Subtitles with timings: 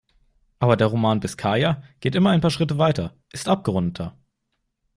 [0.57, 4.17] Aber der Roman "Biskaya" geht immer ein paar Schritte weiter, ist abgerundeter.